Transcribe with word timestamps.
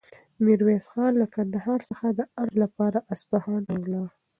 میرویس 0.45 0.85
خان 0.93 1.11
له 1.21 1.27
کندهار 1.35 1.79
څخه 1.89 2.07
د 2.17 2.19
عرض 2.39 2.55
لپاره 2.63 2.99
اصفهان 3.13 3.61
ته 3.69 3.73
ولاړ. 3.83 4.07